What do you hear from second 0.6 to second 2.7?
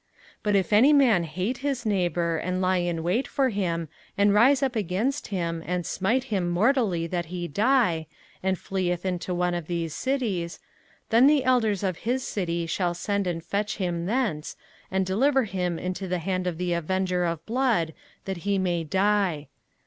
any man hate his neighbour, and